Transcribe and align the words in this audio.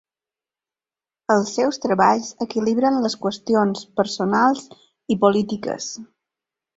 Els 1.33 1.49
seus 1.57 1.77
treballs 1.83 2.31
equilibren 2.45 2.97
les 3.03 3.15
qüestions 3.25 3.83
personals 3.99 4.63
i 5.17 5.19
polítiques. 5.25 5.91